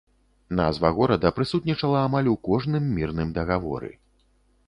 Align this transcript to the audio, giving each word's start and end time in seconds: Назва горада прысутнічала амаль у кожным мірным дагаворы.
Назва 0.59 0.89
горада 0.99 1.31
прысутнічала 1.39 1.99
амаль 2.07 2.31
у 2.33 2.35
кожным 2.49 2.83
мірным 2.97 3.35
дагаворы. 3.37 3.93